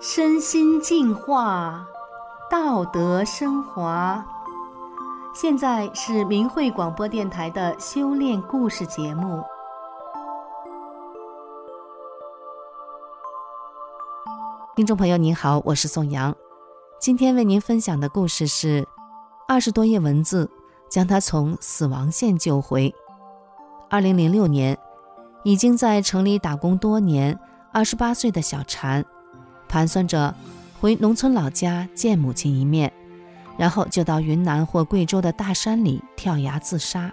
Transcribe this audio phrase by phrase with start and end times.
[0.00, 1.86] 身心净化，
[2.50, 4.26] 道德升华。
[5.32, 9.42] 现在是明慧广播电台的修炼故事节目。
[14.74, 16.34] 听众朋友您好，我是宋阳，
[16.98, 18.86] 今天为您分享的故事是
[19.46, 20.50] 二十多页文字，
[20.88, 22.92] 将他从死亡线救回。
[23.92, 24.74] 二零零六年，
[25.44, 27.38] 已经在城里打工多年，
[27.72, 29.04] 二十八岁的小禅，
[29.68, 30.34] 盘算着
[30.80, 32.90] 回农村老家见母亲一面，
[33.58, 37.12] 然后就到云南或贵州的大山里跳崖自杀，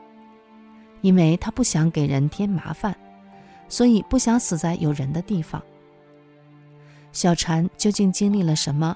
[1.01, 2.95] 因为他不想给人添麻烦，
[3.67, 5.61] 所以不想死在有人的地方。
[7.11, 8.95] 小禅究竟经历了什么，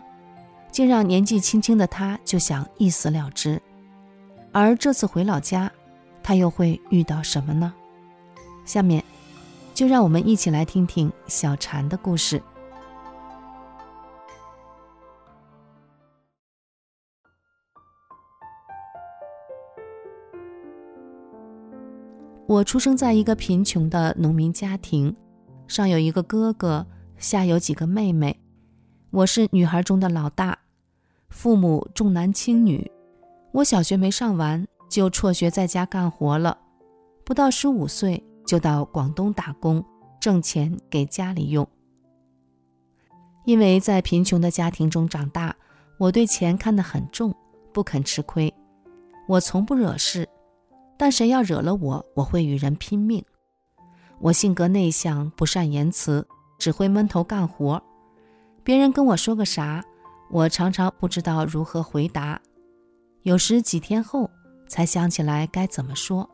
[0.72, 3.62] 竟让年纪轻轻的他就想一死了之？
[4.54, 5.70] 而这次回老家，
[6.24, 7.74] 他又会遇到什么呢？
[8.66, 9.04] 下面，
[9.74, 12.42] 就让我们一起来听听小禅的故事。
[22.46, 25.16] 我出生在一个贫穷的农民家庭，
[25.68, 26.86] 上有一个哥哥，
[27.18, 28.40] 下有几个妹妹。
[29.10, 30.60] 我是女孩中的老大，
[31.30, 32.92] 父母重男轻女。
[33.54, 36.56] 我小学没上完就辍学在家干活了，
[37.26, 39.84] 不到十五岁就到广东打工
[40.22, 41.68] 挣钱给家里用。
[43.44, 45.56] 因为在贫穷的家庭中长大，
[45.98, 47.34] 我对钱看得很重，
[47.74, 48.54] 不肯吃亏。
[49.28, 50.30] 我从不惹事。
[50.96, 53.26] 但谁要惹了我，我会与人拼命。
[54.20, 56.28] 我性格内向，不善言辞，
[56.60, 57.82] 只会闷头干活。
[58.64, 59.84] 别人跟我说个啥，
[60.30, 62.40] 我常常不知道如何回答。
[63.24, 64.30] 有时几天后
[64.68, 66.30] 才想起来该怎么说。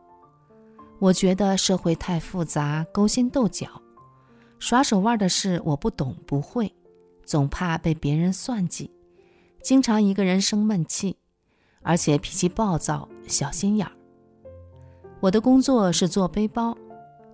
[0.98, 3.66] 我觉得社会太复杂，勾心斗角，
[4.58, 6.70] 耍手腕的事我不懂不会，
[7.24, 8.90] 总怕被别人算计，
[9.62, 11.16] 经常一个人生闷气，
[11.82, 13.92] 而且脾气暴躁，小心眼儿。
[15.20, 16.76] 我的工作是做背包。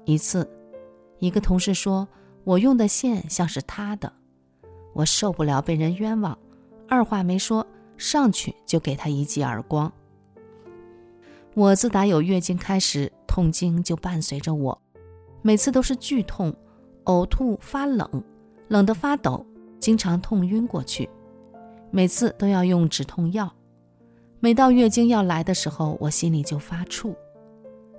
[0.04, 0.48] 一次，
[1.18, 2.06] 一个同事说
[2.44, 4.12] 我用的线像是他的，
[4.92, 6.38] 我受不了被人冤枉，
[6.88, 7.66] 二话没说，
[7.96, 9.92] 上去就给他一记耳光。
[11.56, 14.78] 我自打有月经开始，痛经就伴随着我，
[15.40, 16.54] 每次都是剧痛、
[17.04, 18.22] 呕吐、发冷，
[18.68, 19.42] 冷得发抖，
[19.80, 21.08] 经常痛晕过去，
[21.90, 23.50] 每次都要用止痛药。
[24.38, 27.16] 每到月经要来的时候，我心里就发怵。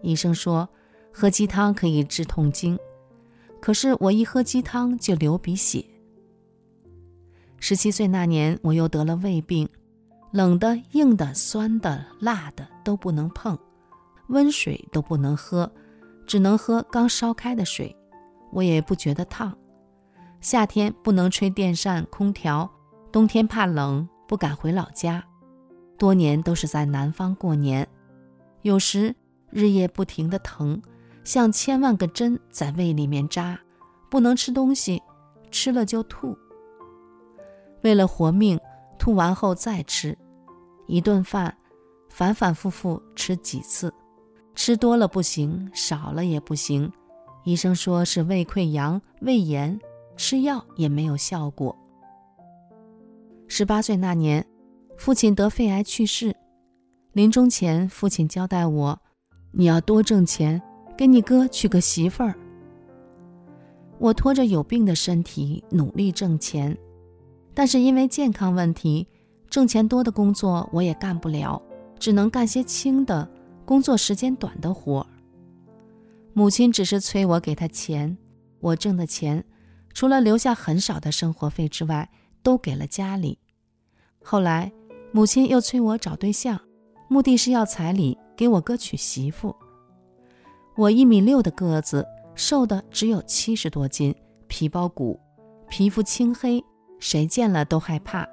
[0.04, 0.70] 医生说，
[1.12, 2.78] 喝鸡汤可以治痛经，
[3.60, 5.84] 可是我一喝鸡汤就流鼻血。
[7.58, 9.68] 十七岁那年，我又得了胃病，
[10.38, 13.58] 冷的、硬的、酸的、辣的都不能碰，
[14.28, 15.68] 温水都不能喝，
[16.28, 17.96] 只能喝刚烧开的水。
[18.52, 19.58] 我也不觉得烫。
[20.40, 22.70] 夏天不能吹电扇、空调，
[23.12, 25.24] 冬天怕冷，不敢回老家。
[25.98, 27.88] 多年都是在南方过年，
[28.62, 29.16] 有时。
[29.50, 30.80] 日夜不停的疼，
[31.24, 33.58] 像千万个针在胃里面扎，
[34.08, 35.02] 不能吃东西，
[35.50, 36.38] 吃了就吐。
[37.82, 38.60] 为了活命，
[39.00, 40.16] 吐完后再吃，
[40.88, 41.56] 一顿饭
[42.10, 43.94] 反反复复吃几次，
[44.56, 46.92] 吃多了不行，少了也不行。
[47.44, 49.80] 医生说是胃溃疡、胃炎，
[50.16, 51.76] 吃药也没有效果。
[53.48, 54.46] 十八岁那年，
[54.98, 56.36] 父亲得肺癌去世，
[57.14, 59.00] 临终前，父亲交代我。
[59.52, 60.62] 你要多挣钱，
[60.98, 62.36] 给你哥娶个媳妇儿。
[64.00, 66.78] 我拖着有病的身体努力挣钱，
[67.54, 69.08] 但是因为健康问题，
[69.50, 71.62] 挣钱多的工作我也干不了，
[72.00, 73.30] 只能干些轻的、
[73.66, 75.06] 工作时间短的活。
[76.34, 78.18] 母亲只是催我给她钱，
[78.60, 79.44] 我挣的钱，
[79.94, 82.10] 除了留下很少的生活费之外，
[82.44, 83.40] 都给了家里。
[84.24, 84.72] 后来，
[85.12, 86.60] 母亲又催我找对象，
[87.08, 88.18] 目的是要彩礼。
[88.38, 89.56] 给我哥娶媳妇。
[90.76, 92.06] 我一米六的个子，
[92.36, 94.14] 瘦的只有七十多斤，
[94.48, 95.20] 皮包骨，
[95.68, 96.64] 皮肤青黑，
[97.00, 98.30] 谁见了都害怕。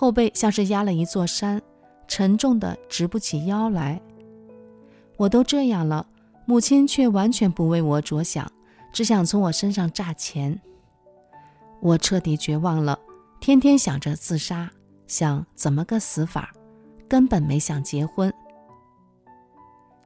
[0.00, 1.60] 后背像是压了一座山，
[2.08, 4.00] 沉重的直不起腰来。
[5.18, 6.06] 我都这样了，
[6.46, 8.50] 母亲却完全不为我着想，
[8.94, 10.58] 只想从我身上榨钱。
[11.82, 12.98] 我彻底绝望了，
[13.40, 14.70] 天天想着自杀，
[15.06, 16.50] 想怎么个死法，
[17.06, 18.32] 根本没想结婚。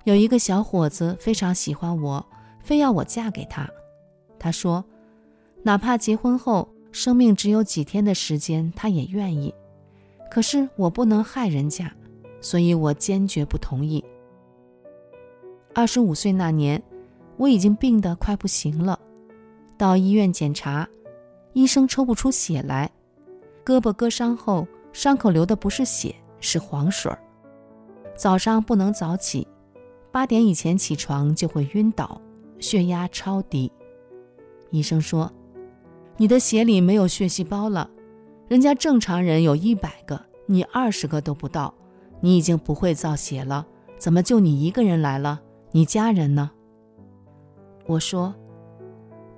[0.02, 2.26] 有一个小伙子非常喜欢我，
[2.58, 3.70] 非要我嫁给他。
[4.40, 4.84] 他说，
[5.62, 9.54] 哪怕结婚后生命只有几天的时间，他也愿意。
[10.34, 11.88] 可是我不能害人家，
[12.40, 14.04] 所以我坚决不同意。
[15.72, 16.82] 二十五岁那年，
[17.36, 18.98] 我已经病得快不行了。
[19.78, 20.88] 到医院检查，
[21.52, 22.90] 医生抽不出血来。
[23.64, 27.16] 胳膊割伤后，伤口流的不是血，是黄水儿。
[28.16, 29.46] 早上不能早起，
[30.10, 32.20] 八点以前起床就会晕倒，
[32.58, 33.70] 血压超低。
[34.70, 35.32] 医生说
[36.18, 37.88] ：“你的血里没有血细胞了，
[38.54, 41.74] 人家正常人有一百个，你二十个都不到，
[42.20, 43.66] 你已经不会造血了，
[43.98, 45.40] 怎么就你一个人来了？
[45.72, 46.52] 你家人呢？”
[47.88, 48.32] 我说：“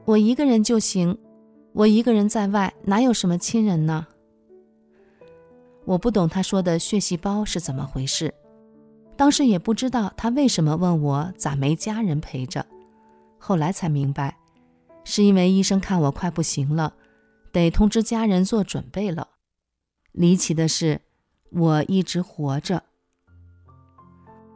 [0.04, 1.16] 我一个人就行，
[1.72, 4.06] 我一个人在外，哪有什么亲人呢？”
[5.86, 8.34] 我不懂他说的血细胞是怎么回事。
[9.16, 12.66] 当时也不知道他为什么问我咋没家人陪着，
[13.38, 14.36] 后来才明白，
[15.04, 16.92] 是因为医生看我快不行了，
[17.56, 19.29] 得通知家人做准备了。
[20.12, 21.00] 离奇的是，
[21.50, 22.82] 我一直活着。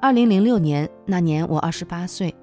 [0.03, 2.35] 二零零六年那年我二十八岁，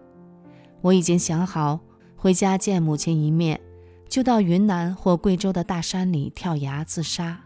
[0.82, 1.80] 我已经想好
[2.16, 3.62] 回家见母亲一面，
[4.10, 7.40] 就到云南或贵州的大山里跳崖自杀。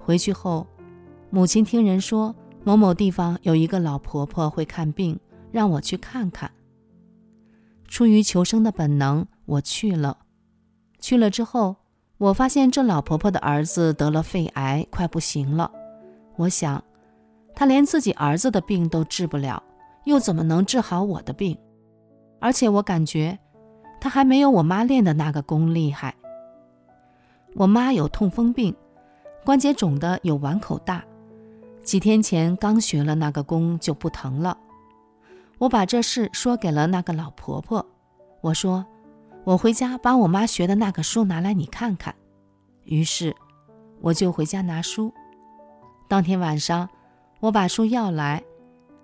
[0.00, 0.66] 回去后，
[1.28, 2.34] 母亲听人说。
[2.64, 5.20] 某某地方有一个老婆婆会看病，
[5.52, 6.50] 让我去看看。
[7.86, 10.25] 出于求生的本能，我去了。
[10.98, 11.76] 去了之后，
[12.18, 15.70] 我发现这老婆婆的儿子得了肺癌，快不行了。
[16.36, 16.82] 我想，
[17.54, 19.62] 她连自己儿子的病都治不了，
[20.04, 21.56] 又怎么能治好我的病？
[22.40, 23.38] 而且我感觉，
[24.00, 26.14] 她还没有我妈练的那个功厉害。
[27.54, 28.74] 我妈有痛风病，
[29.44, 31.02] 关节肿的有碗口大。
[31.82, 34.58] 几天前刚学了那个功就不疼了，
[35.58, 37.84] 我把这事说给了那个老婆婆。
[38.40, 38.84] 我说，
[39.46, 42.12] 我回家把我妈学的那个书拿来你看看。
[42.82, 43.32] 于是，
[44.00, 45.14] 我就回家拿书。
[46.08, 46.88] 当天晚上，
[47.38, 48.42] 我把书要来，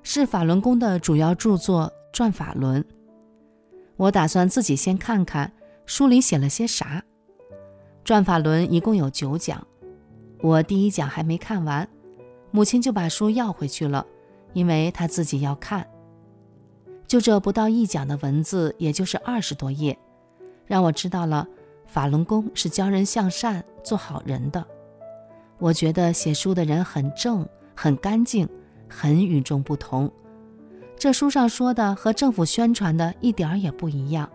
[0.03, 2.83] 是法轮功的主要著作《转法轮》。
[3.97, 5.53] 我打算自己先看看
[5.87, 7.01] 书里写了些啥。
[8.03, 9.65] 《转法轮》一共有九讲，
[10.41, 11.89] 我第一讲还没看完。
[12.51, 14.05] 母亲就把书要回去了，
[14.55, 15.87] 因为她自己要看。
[17.07, 19.97] 就这不到一讲的文字，也就是二十多页，
[20.73, 21.47] 让我知道了
[21.87, 24.67] 法轮功是教人向善、做好人的。
[25.59, 27.47] 我觉得写书的人很正、
[27.77, 28.49] 很干净、
[28.89, 30.11] 很与众不同。
[30.97, 34.27] 这书上说的和政府宣传的一点儿也不一样。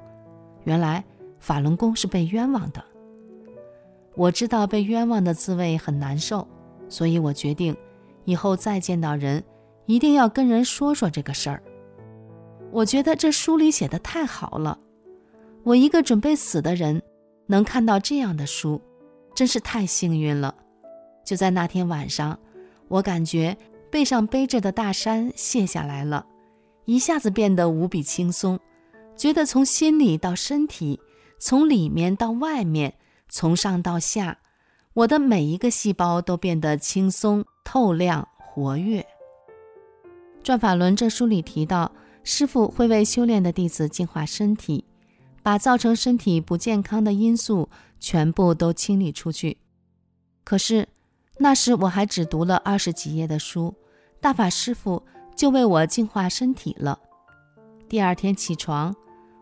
[0.66, 1.04] 原来
[1.40, 2.86] 法轮功是被冤枉的。
[4.14, 6.48] 我知道被冤枉的滋味很难受，
[6.88, 7.76] 所以我决定。
[8.26, 9.44] 以后再见到人，
[9.88, 11.64] 一定要跟人说说这个事儿。
[12.70, 14.78] 我觉得这书里写的太好了，
[15.68, 17.02] 我一个准备死的人，
[17.46, 18.82] 能看到这样的书，
[19.36, 20.56] 真是太幸运了。
[21.26, 22.40] 就在那天晚上，
[22.88, 23.58] 我感觉
[23.92, 26.26] 背上背着的大山卸下来了，
[26.86, 28.58] 一下子变得无比轻松，
[29.18, 30.98] 觉得从心里到身体，
[31.38, 32.94] 从里面到外面，
[33.28, 34.38] 从上到下。
[34.94, 39.02] 我的每一个细胞都变得轻松、透亮、活跃。
[40.42, 41.92] 《转法轮》这书里提到，
[42.24, 44.86] 师父会为修炼的弟子净化身体，
[45.48, 47.70] 把造成身体不健康的因素
[48.02, 49.60] 全部都清理出去。
[50.44, 50.90] 可是
[51.38, 53.74] 那时我还只读了二十几页的书，
[54.20, 55.02] 大法师父
[55.38, 57.00] 就为我净化身体了。
[57.88, 58.94] 第二天起床，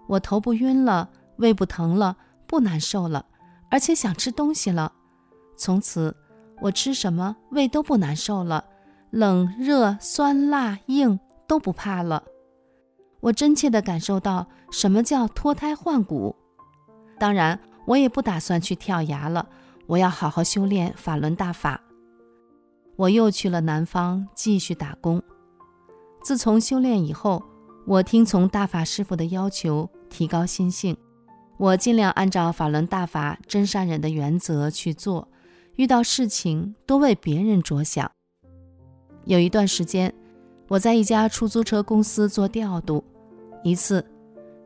[0.06, 3.26] 我头不晕了，胃不疼了，不难受了，
[3.72, 4.94] 而且想吃东西了。
[5.58, 6.16] 从此，
[6.62, 8.64] 我吃什么胃都不难受了，
[9.10, 12.24] 冷热酸辣硬都不怕了。
[13.26, 16.36] 我真切地感受到什么叫脱胎换骨。
[17.18, 19.50] 当然，我也不打算去跳崖了，
[19.88, 21.82] 我要好好修炼法轮大法。
[22.96, 25.24] 我又去了南方继续打工。
[26.22, 27.42] 自从修炼以后，
[27.88, 30.96] 我听从大法师父的要求，提高心性，
[31.58, 35.28] 我尽量按照法轮大法真善忍的原则去做。
[35.78, 38.12] 遇到事情多为别人着想。
[39.24, 40.14] 有一段时间，
[40.68, 43.04] 我在一家出租车公司做调度。
[43.66, 44.06] 一次，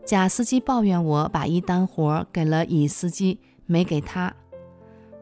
[0.04, 4.36] 甲司机抱怨我把一单活给了乙司机，没给他。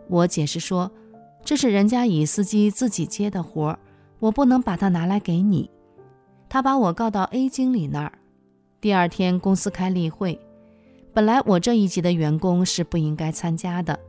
[0.08, 0.90] 我解释说，
[1.46, 3.78] 这是人家乙司机自己接的活，
[4.18, 5.70] 我不能把他拿来给你。
[6.50, 8.18] 他把我告到 A 经理那儿。
[8.82, 10.40] 第二天公司开例会，
[11.14, 14.00] 本来我这一级的员工是不应该参加的。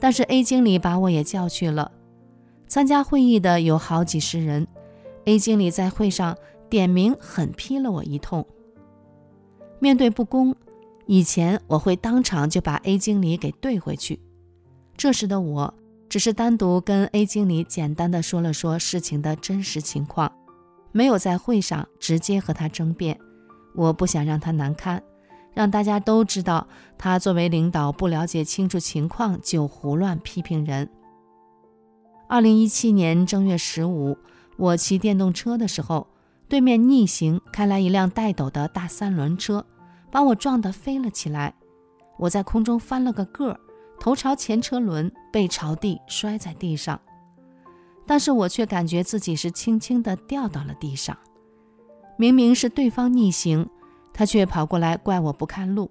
[0.00, 1.92] 但是 A 经理把我也叫去了，
[2.66, 4.66] 参加会议的有好几十人。
[5.26, 6.34] A 经理在会上
[6.70, 8.46] 点名狠批了我一通。
[9.80, 10.54] 面对不公，
[11.06, 14.20] 以前我会当场就把 A 经理给怼回去。
[14.96, 15.72] 这时的我
[16.08, 20.32] 只是单独跟 A 经理简单的说了说事情的真实情况，
[20.90, 23.18] 没有在会上直接和他争辩。
[23.74, 25.00] 我不想让他难堪，
[25.54, 26.66] 让大家都知道
[26.96, 30.88] 他作为领导不了解清楚情况就胡乱批评人。
[32.28, 34.18] 二零一七年正月十五，
[34.56, 36.08] 我骑电动车的时候，
[36.48, 39.64] 对面逆行开来一辆带斗的大三轮车，
[40.10, 41.54] 把我撞得飞了起来。
[42.18, 43.60] 我在空中翻了个个儿，
[44.00, 47.00] 头朝前车轮，背朝地摔在地上。
[48.06, 51.16] 但是我却感觉自己是轻轻地掉到了地上。
[52.16, 53.68] 明明是对方逆行，
[54.14, 55.90] 他却跑过来怪我不看路。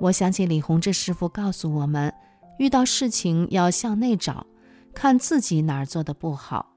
[0.00, 2.14] 我想起李洪志师傅告诉我们，
[2.58, 4.46] 遇到事情要向内找。
[4.94, 6.76] 看自己哪儿做的不好。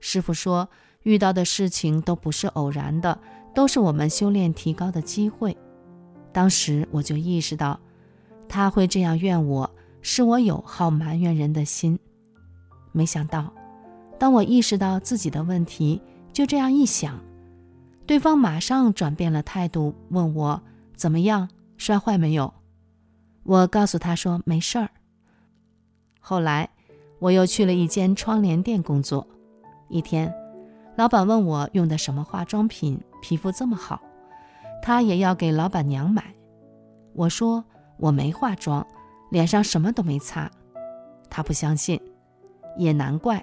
[0.00, 0.68] 师傅说，
[1.08, 3.18] 遇到的事情都不是偶然的，
[3.54, 5.56] 都是我们修炼提高的机会。
[6.32, 7.80] 当时我就意识到，
[8.46, 9.70] 他会这样怨我，
[10.02, 11.98] 是我有好埋怨人的心。
[12.92, 13.50] 没想到，
[14.18, 17.18] 当我意识到自己的问题，就这样一想，
[18.04, 20.60] 对方马上转变了态度，问我
[20.94, 21.48] 怎么样，
[21.78, 22.52] 摔坏没有？
[23.44, 24.90] 我告诉他说没事儿。
[26.20, 26.68] 后来。
[27.20, 29.26] 我又去了一间窗帘店工作。
[29.88, 30.32] 一天，
[30.98, 34.02] 老板问我用的什么化妆品，皮肤这么好，
[34.82, 36.24] 他也要给老板娘买。
[37.14, 37.64] 我说
[37.98, 38.84] 我没化妆，
[39.30, 40.50] 脸上什么都没擦。
[41.30, 42.00] 他不相信，
[42.76, 43.40] 也难怪。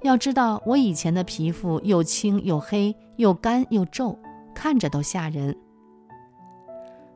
[0.00, 4.18] 要知道我以前的皮肤又青又黑，又干又皱，
[4.54, 5.54] 看着都吓人。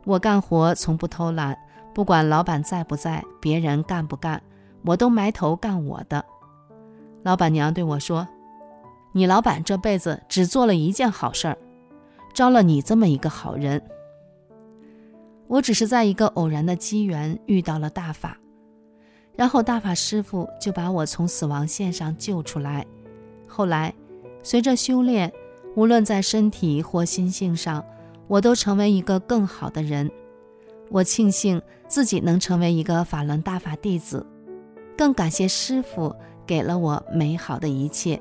[0.04, 1.56] 我干活从不偷懒，
[1.94, 4.42] 不管老板在不在，别人干不干。
[4.84, 6.22] 我都埋头干我的。
[7.22, 8.28] 老板娘对我说
[9.12, 11.58] ：“你老板这辈子只做了一件好事儿，
[12.34, 13.82] 招了你这么一个好人。”
[15.48, 18.36] 我只是在一个偶然的机缘遇到了大法，
[19.34, 22.84] 然后大法师父就把我从死亡线上救出来。
[23.46, 23.94] 后来，
[24.42, 25.32] 随着修炼，
[25.74, 27.82] 无论在身体或心性上，
[28.26, 30.10] 我都成为一个更好的人。
[30.90, 34.26] 我庆幸自己能成为一个法轮大法弟子。
[34.98, 36.14] 更感谢师父
[36.46, 38.20] 给了我美好的一切。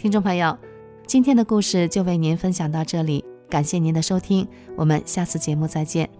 [0.00, 0.56] 听众朋友，
[1.06, 6.19] 今天的故事就为您分享到这里，感谢您的收听，我们下次节目再见。